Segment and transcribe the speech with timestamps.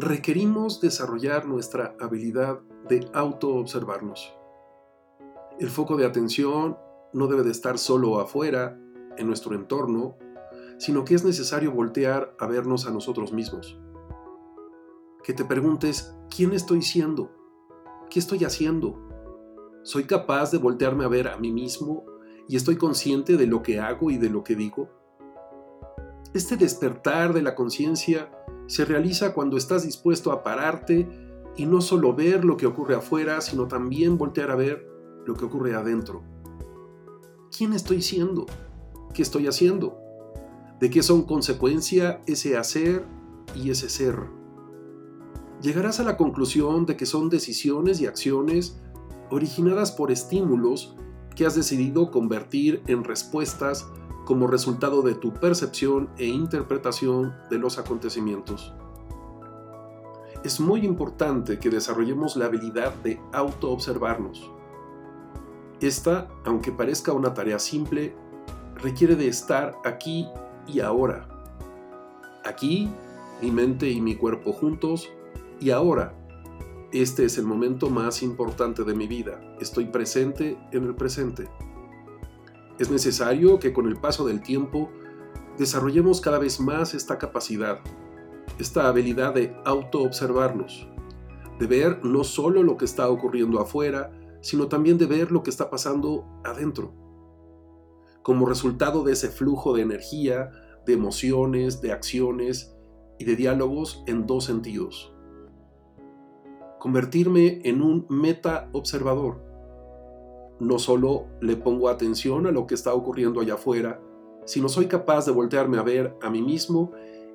[0.00, 4.34] requerimos desarrollar nuestra habilidad de autoobservarnos.
[5.58, 6.78] El foco de atención
[7.12, 8.78] no debe de estar solo afuera,
[9.18, 10.16] en nuestro entorno,
[10.78, 13.78] sino que es necesario voltear a vernos a nosotros mismos.
[15.22, 17.30] Que te preguntes, ¿quién estoy siendo?
[18.08, 18.98] ¿Qué estoy haciendo?
[19.82, 22.04] ¿Soy capaz de voltearme a ver a mí mismo
[22.48, 24.88] y estoy consciente de lo que hago y de lo que digo?
[26.32, 28.30] Este despertar de la conciencia
[28.70, 31.08] se realiza cuando estás dispuesto a pararte
[31.56, 34.88] y no solo ver lo que ocurre afuera, sino también voltear a ver
[35.26, 36.22] lo que ocurre adentro.
[37.50, 38.46] ¿Quién estoy siendo?
[39.12, 39.98] ¿Qué estoy haciendo?
[40.78, 43.04] ¿De qué son consecuencia ese hacer
[43.56, 44.14] y ese ser?
[45.60, 48.80] Llegarás a la conclusión de que son decisiones y acciones
[49.30, 50.94] originadas por estímulos
[51.34, 53.88] que has decidido convertir en respuestas
[54.30, 58.72] como resultado de tu percepción e interpretación de los acontecimientos.
[60.44, 64.48] Es muy importante que desarrollemos la habilidad de autoobservarnos.
[65.80, 68.14] Esta, aunque parezca una tarea simple,
[68.76, 70.28] requiere de estar aquí
[70.64, 71.26] y ahora.
[72.44, 72.88] Aquí,
[73.42, 75.08] mi mente y mi cuerpo juntos,
[75.58, 76.14] y ahora.
[76.92, 79.40] Este es el momento más importante de mi vida.
[79.60, 81.48] Estoy presente en el presente.
[82.80, 84.88] Es necesario que con el paso del tiempo
[85.58, 87.80] desarrollemos cada vez más esta capacidad,
[88.58, 90.88] esta habilidad de autoobservarnos,
[91.58, 95.50] de ver no solo lo que está ocurriendo afuera, sino también de ver lo que
[95.50, 96.94] está pasando adentro.
[98.22, 100.50] Como resultado de ese flujo de energía,
[100.86, 102.74] de emociones, de acciones
[103.18, 105.12] y de diálogos en dos sentidos.
[106.78, 109.49] Convertirme en un meta observador.
[110.60, 114.00] No solo le pongo atención a lo que está ocurriendo allá afuera,
[114.44, 116.92] sino soy capaz de voltearme a ver a mí mismo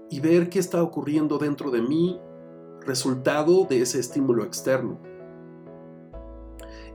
[0.10, 2.20] y ver qué está ocurriendo dentro de mí,
[2.82, 5.00] resultado de ese estímulo externo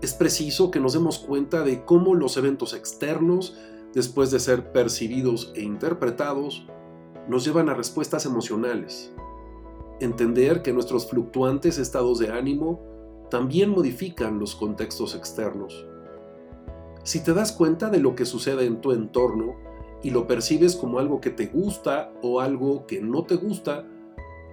[0.01, 3.57] es preciso que nos demos cuenta de cómo los eventos externos,
[3.93, 6.67] después de ser percibidos e interpretados,
[7.29, 9.13] nos llevan a respuestas emocionales.
[10.01, 12.81] Entender que nuestros fluctuantes estados de ánimo
[13.31, 15.87] también modifican los contextos externos.
[17.03, 19.57] Si te das cuenta de lo que sucede en tu entorno
[20.03, 23.87] y lo percibes como algo que te gusta o algo que no te gusta,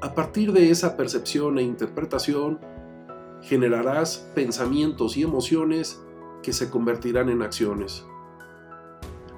[0.02, 2.60] a partir de esa percepción e interpretación,
[3.42, 6.02] generarás pensamientos y emociones
[6.44, 8.06] que se convertirán en acciones.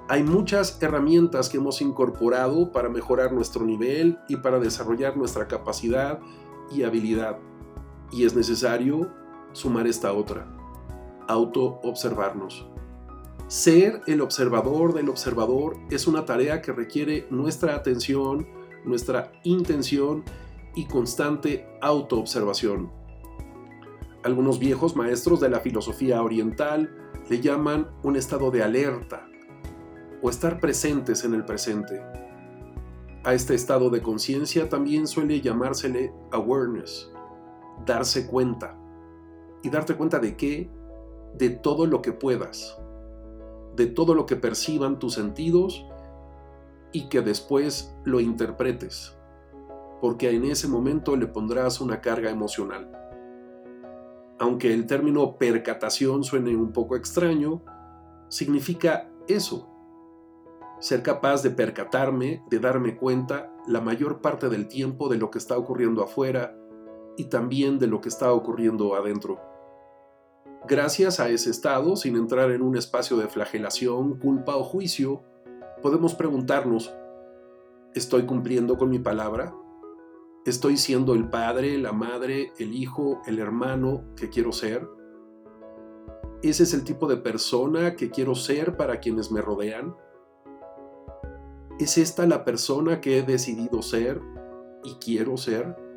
[0.07, 6.19] Hay muchas herramientas que hemos incorporado para mejorar nuestro nivel y para desarrollar nuestra capacidad
[6.71, 7.37] y habilidad.
[8.11, 9.11] Y es necesario
[9.53, 10.47] sumar esta otra,
[11.27, 12.67] auto-observarnos.
[13.49, 18.47] Ser el observador del observador es una tarea que requiere nuestra atención,
[18.85, 20.23] nuestra intención
[20.75, 22.91] y constante auto-observación.
[24.23, 26.95] Algunos viejos maestros de la filosofía oriental
[27.27, 29.27] le llaman un estado de alerta
[30.21, 32.03] o estar presentes en el presente.
[33.23, 37.09] A este estado de conciencia también suele llamársele awareness,
[37.83, 38.77] darse cuenta.
[39.63, 40.69] ¿Y darte cuenta de qué?
[41.35, 42.79] De todo lo que puedas,
[43.75, 45.85] de todo lo que perciban tus sentidos
[46.91, 49.15] y que después lo interpretes,
[50.01, 52.99] porque en ese momento le pondrás una carga emocional
[54.39, 57.61] aunque el término percatación suene un poco extraño,
[58.29, 59.67] significa eso,
[60.79, 65.37] ser capaz de percatarme, de darme cuenta la mayor parte del tiempo de lo que
[65.37, 66.57] está ocurriendo afuera
[67.17, 69.39] y también de lo que está ocurriendo adentro.
[70.67, 75.23] Gracias a ese estado, sin entrar en un espacio de flagelación, culpa o juicio,
[75.81, 76.93] podemos preguntarnos,
[77.95, 79.55] ¿estoy cumpliendo con mi palabra?
[80.45, 84.87] ¿Estoy siendo el padre, la madre, el hijo, el hermano que quiero ser?
[86.43, 89.95] ¿Ese es el tipo de persona que quiero ser para quienes me rodean?
[91.79, 94.21] ¿Es esta la persona que he decidido ser
[94.83, 95.88] y quiero ser?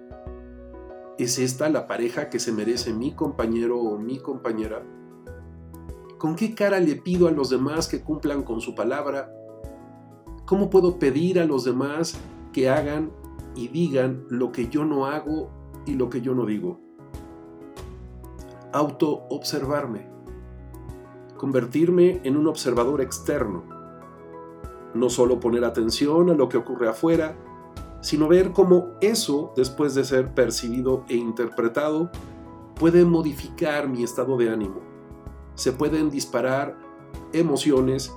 [1.23, 4.83] ¿Es esta la pareja que se merece mi compañero o mi compañera?
[6.19, 9.33] ¿Con qué cara le pido a los demás que cumplan con su palabra?
[10.47, 12.19] ¿Cómo puedo pedir a los demás
[12.53, 13.13] que hagan
[13.55, 15.49] y digan lo que yo no hago
[15.87, 16.81] y lo que yo no digo.
[18.73, 20.09] Auto-observarme.
[21.37, 23.63] Convertirme en un observador externo.
[24.93, 27.37] No solo poner atención a lo que ocurre afuera,
[28.03, 32.11] sino ver cómo eso, después de ser percibido e interpretado,
[32.75, 34.81] puede modificar mi estado de ánimo.
[35.55, 36.77] Se pueden disparar
[37.33, 38.13] emociones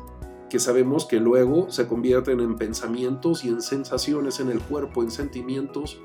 [0.49, 5.11] que sabemos que luego se convierten en pensamientos y en sensaciones en el cuerpo, en
[5.11, 6.01] sentimientos,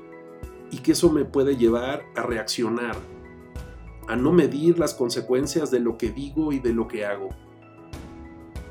[0.69, 2.95] y que eso me puede llevar a reaccionar,
[4.07, 7.29] a no medir las consecuencias de lo que digo y de lo que hago.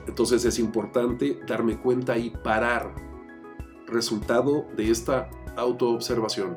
[0.07, 3.10] Entonces es importante darme cuenta y parar,
[3.91, 6.57] resultado de esta autoobservación.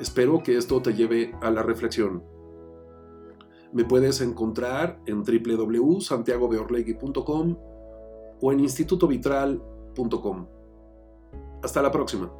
[0.00, 2.24] Espero que esto te lleve a la reflexión.
[3.72, 7.56] Me puedes encontrar en www.santiagobeorlegui.com
[8.40, 10.46] o en institutovitral.com.
[11.62, 12.30] Hasta la próxima.